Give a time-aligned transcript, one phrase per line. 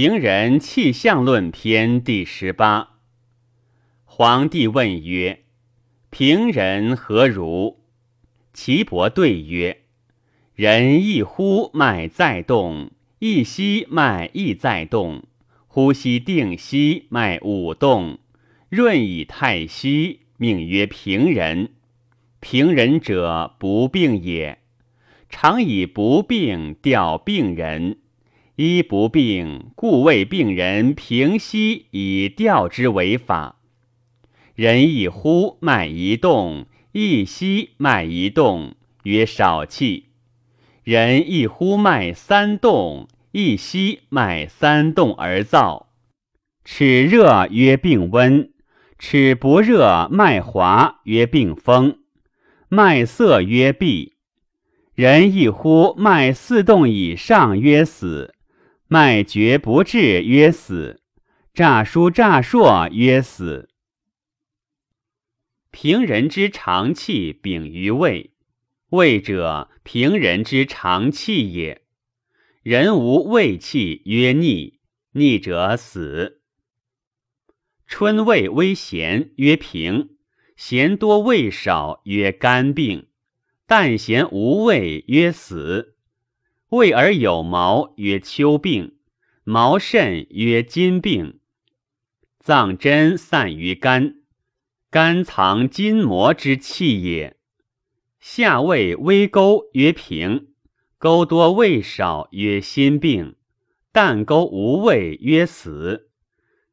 [0.00, 2.98] 平人气象论篇第十八。
[4.04, 5.40] 皇帝问曰
[6.08, 7.80] ：“平人何如？”
[8.54, 9.80] 岐伯对曰
[10.54, 15.24] ：“人一呼，脉在动；一吸，脉亦在动。
[15.66, 18.20] 呼吸定息，脉舞动。
[18.68, 21.70] 润以太息，命曰平人。
[22.38, 24.60] 平人者，不病也。
[25.28, 27.98] 常以不病调病人。”
[28.60, 33.60] 医不病，故为病人平息以调之为法。
[34.56, 38.74] 人一呼，脉一动；一吸，脉一动，
[39.04, 40.06] 曰少气。
[40.82, 45.84] 人一呼，脉三动；一吸，脉三动而燥。
[46.64, 48.50] 齿热曰病温，
[48.98, 51.98] 齿不热，脉滑曰病风，
[52.68, 54.14] 脉涩曰闭。
[54.96, 58.34] 人一呼，脉四动以上曰死。
[58.90, 61.02] 脉绝不至，曰死；
[61.52, 63.68] 诈疏诈硕，曰死。
[65.70, 68.32] 平人之常气禀于胃，
[68.88, 71.82] 胃者平人之常气也。
[72.62, 74.80] 人无胃气，曰逆，
[75.12, 76.40] 逆者死。
[77.86, 80.16] 春胃微咸，曰平；
[80.56, 83.08] 咸多胃少，曰肝病；
[83.66, 85.97] 淡咸无味，曰死。
[86.70, 88.92] 胃而有毛，曰秋病；
[89.42, 91.40] 毛甚，曰金病。
[92.38, 94.16] 脏针散于肝，
[94.90, 97.38] 肝藏筋膜之气也。
[98.20, 100.48] 下胃微沟，曰平；
[100.98, 103.36] 沟多胃少，曰心病；
[103.90, 106.10] 淡沟无胃，曰死。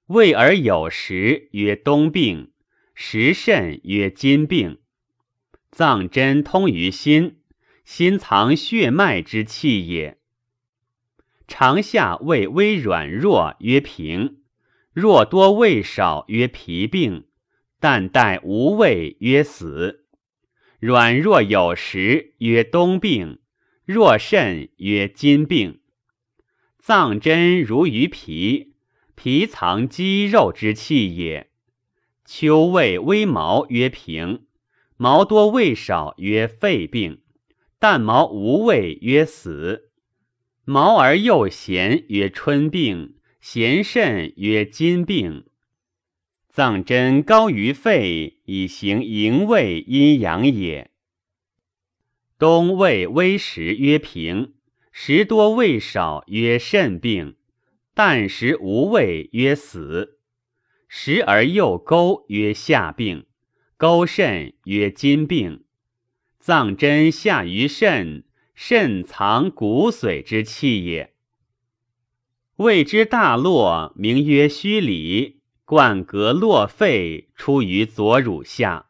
[0.08, 2.50] 胃而有食，曰冬病；
[2.94, 4.80] 食甚，曰金病。
[5.72, 7.38] 脏针通于心。
[7.86, 10.17] 心藏血脉之气也。
[11.47, 14.38] 长下胃微软弱，曰平；
[14.92, 17.27] 若多胃少，曰脾病；
[17.80, 20.00] 但带无胃，曰死；
[20.80, 23.37] 软弱有时，曰冬病；
[23.86, 25.80] 若肾，曰筋病。
[26.80, 28.73] 脏针如于皮，
[29.14, 31.52] 皮藏肌肉之气也。
[32.26, 34.39] 秋胃微毛，曰平；
[34.98, 37.21] 毛多胃少，曰肺病。
[37.86, 39.82] 淡毛无味，曰死；
[40.64, 45.46] 毛而又咸，曰春病；咸甚，曰金病。
[46.50, 50.90] 脏针高于肺，以行营卫阴阳也。
[52.40, 54.54] 冬胃微食，曰平；
[54.92, 57.36] 食多胃少，曰肾病；
[57.94, 60.17] 淡食无味，曰死；
[60.88, 63.26] 食而又沟，曰下病；
[63.78, 65.64] 沟肾，曰金病。
[66.45, 68.23] 脏针下于肾，
[68.54, 71.16] 肾藏骨髓之气也。
[72.58, 78.86] 谓之大络，名曰虚里，贯膈络肺，出于左乳下，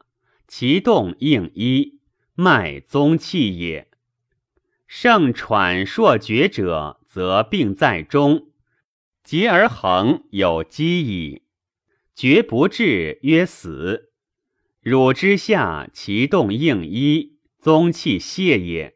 [0.50, 2.02] 其动应一，
[2.34, 3.88] 脉宗气也。
[4.86, 8.50] 盛喘硕绝者，则病在中；
[9.24, 11.44] 结而恒，有积矣。
[12.14, 14.12] 绝不至，曰死。
[14.82, 17.35] 乳之下，其动应一。
[17.66, 18.96] 宗气泄也。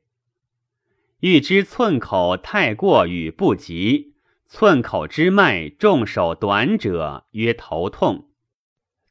[1.22, 4.14] 欲知寸口太过与不及，
[4.46, 8.28] 寸口之脉重手短者，曰头痛；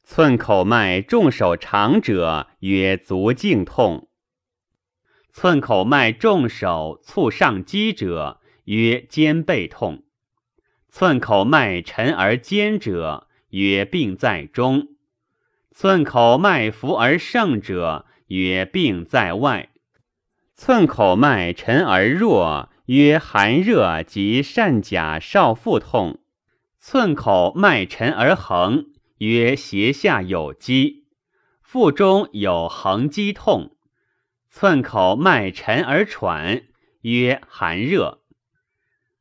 [0.01, 4.07] 寸口脉重手长者，曰足胫痛；
[5.33, 10.03] 寸口脉重手促上肌者，曰肩背痛；
[10.87, 14.95] 寸口脉沉而坚者，曰病在中；
[15.75, 18.05] 寸口脉浮而盛者。
[18.29, 19.69] 曰病在外，
[20.53, 26.19] 寸口脉沉而弱，曰寒热及疝甲少腹痛；
[26.79, 28.85] 寸口脉沉而横，
[29.17, 31.05] 曰胁下有积，
[31.63, 33.71] 腹中有横积痛；
[34.47, 36.65] 寸口脉沉而喘，
[37.01, 38.19] 曰寒热；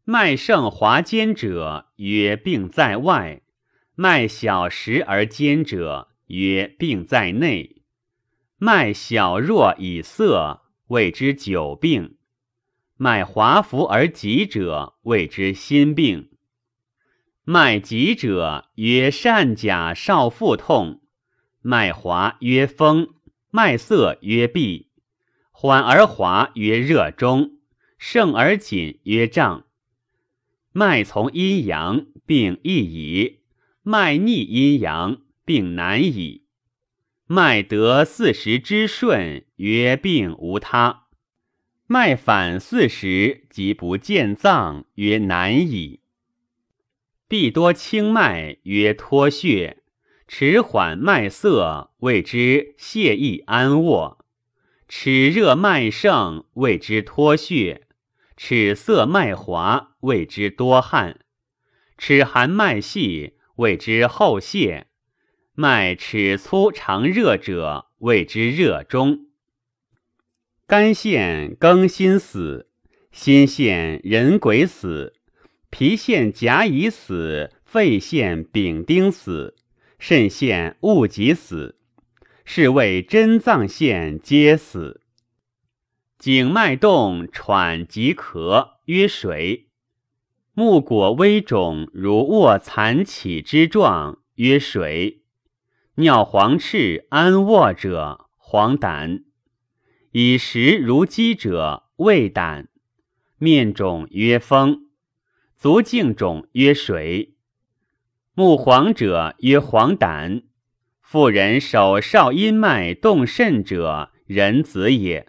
[0.05, 3.41] 脉盛滑坚者，曰病在外；
[3.95, 7.78] 脉小实而坚者，曰病在内。
[8.61, 12.17] 脉小弱以涩，谓之久病；
[12.97, 16.31] 脉滑浮而急者，谓之心病。
[17.45, 20.99] 脉急者，曰善甲少腹痛；
[21.63, 23.11] 脉滑曰风；
[23.51, 24.89] 脉涩曰闭；
[25.53, 27.61] 缓而滑曰热中；
[27.97, 29.67] 盛而紧曰胀。
[30.73, 33.39] 脉从阴阳，病易矣；
[33.83, 36.48] 脉逆阴阳，病难矣。
[37.31, 41.09] 脉得四时之顺，曰病无他；
[41.87, 46.01] 脉反四时，即不见脏，曰难矣。
[47.29, 49.83] 必多清脉，曰脱血；
[50.27, 54.25] 迟缓脉涩，谓之泻意安卧；
[54.89, 57.83] 齿热脉盛，谓之脱血；
[58.39, 61.17] 齿涩脉滑，谓之多汗；
[61.99, 64.85] 齿寒脉细，谓之后泻；
[65.61, 69.27] 脉齿粗长热者，谓之热中。
[70.69, 72.69] 肝陷庚辛死，
[73.11, 75.15] 心陷壬癸死。
[75.69, 79.57] 脾陷甲乙死，肺陷丙丁死，
[79.99, 81.77] 肾陷戊己死，
[82.45, 85.01] 是谓真脏陷皆死。
[86.21, 89.67] 颈脉动，喘即咳，曰水；
[90.55, 95.18] 目果微肿，如卧蚕起之状，曰水；
[96.01, 99.25] 尿黄赤，安卧者，黄疸；
[100.13, 102.67] 以食如饥者，胃胆；
[103.39, 104.91] 面肿，曰风。
[105.57, 107.35] 足胫肿曰水，
[108.33, 110.45] 目黄者曰黄疸。
[111.01, 115.27] 妇人手少阴脉动肾者，人子也。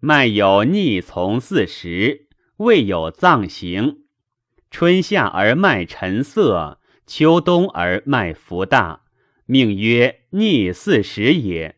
[0.00, 2.26] 脉有逆从四时，
[2.56, 3.98] 未有脏行。
[4.68, 9.02] 春夏而脉沉涩，秋冬而脉浮大，
[9.50, 11.76] 命曰逆四时也。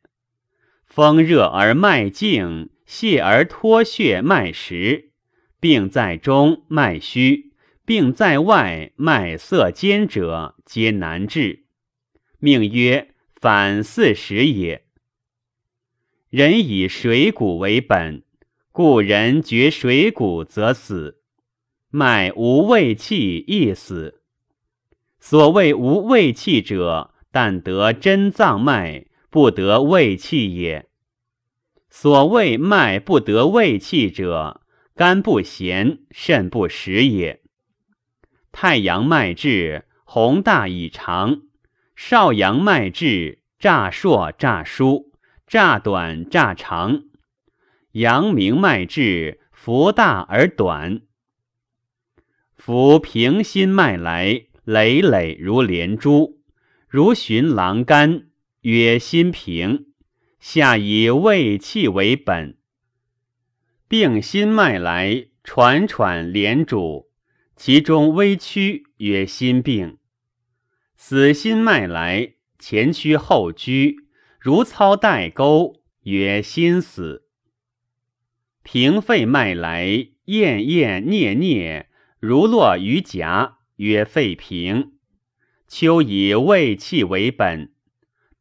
[0.85, 5.13] 风热而脉静，泄而脱血脉实。
[5.61, 7.53] 病在中，脉虚；
[7.85, 11.67] 病在外，脉涩坚者，皆难治。
[12.41, 14.85] 命曰反四时也。
[16.29, 18.25] 人以水谷为本，
[18.73, 21.21] 故人绝水谷则死。
[21.91, 24.23] 脉无胃气亦死。
[25.21, 30.89] 所谓无胃气者，但得真脏脉，不得胃气也。
[31.89, 34.61] 所谓脉不得胃气者，
[34.95, 37.43] 肝不咸，肾不实也。
[38.53, 41.43] 太阳脉至，宏大以长；
[41.95, 45.13] 少阳脉至，乍硕乍疏，
[45.47, 47.05] 乍短乍长；
[47.93, 51.03] 阳明脉至，浮大而短。
[52.57, 56.40] 浮平心脉来，累累如连珠，
[56.93, 58.31] 如寻狼肝，
[58.63, 59.93] 曰心平。
[60.41, 62.59] 下以胃气为本。
[63.87, 67.09] 病心脉来，喘喘连主，
[67.55, 69.99] 其中微曲，曰心病；
[70.97, 74.09] 死心脉来，前屈后拘，
[74.41, 77.23] 如操带钩，曰心死；
[78.65, 81.87] 平肺脉来，咽咽啮啮，
[82.19, 84.95] 如落于夹，曰肺平。
[85.71, 87.71] 秋以胃气为本，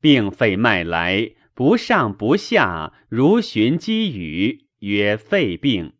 [0.02, 4.66] 病肺脉来，不上不下，如寻积雨。
[4.80, 5.94] 曰肺病，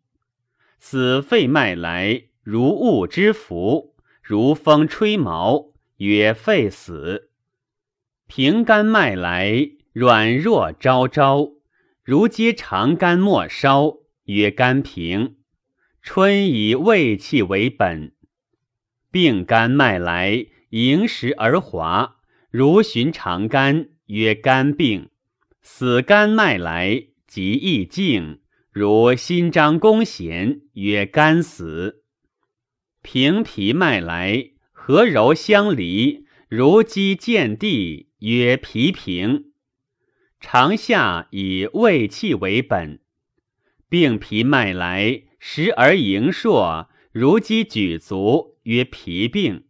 [0.80, 7.30] 死肺脉来，如雾之浮，如风吹毛，曰肺死。
[8.26, 11.52] 平肝脉来，软弱昭昭，
[12.02, 15.36] 如接长肝末梢，曰肝平。
[16.02, 18.14] 春以胃气为本，
[19.12, 22.16] 病肝脉来，盈实而滑，
[22.50, 25.10] 如寻长肝，曰肝病。
[25.62, 28.40] 死肝脉来，即易静。
[28.70, 32.02] 如心张弓弦，曰肝死；
[33.02, 39.46] 平脾脉来，和柔相离，如鸡见地，曰脾平。
[40.38, 43.00] 长夏以胃气为本，
[43.88, 49.64] 病脾脉来，时而盈硕，如鸡举足，曰脾病。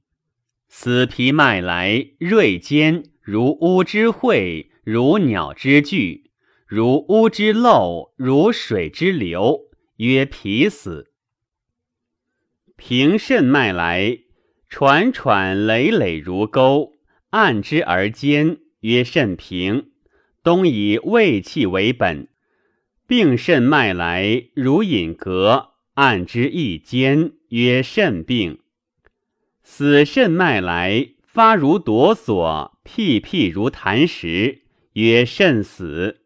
[0.72, 6.30] 死皮脉来，锐尖，如乌之喙，如鸟之句。
[6.64, 9.62] 如屋之漏，如水之流，
[9.96, 11.10] 曰皮死。
[12.76, 14.20] 平肾脉来，
[14.68, 16.92] 喘喘累累如钩，
[17.30, 19.90] 按之而坚，曰肾平。
[20.44, 22.28] 冬以胃气为本，
[23.08, 28.60] 病肾脉来，如引革，按之亦坚，曰肾病。
[29.72, 34.62] 死肾脉来，发如哆嗦，屁屁如弹石，
[34.94, 36.19] 曰肾死。